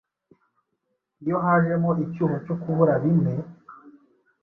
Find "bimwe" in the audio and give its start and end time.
3.03-3.33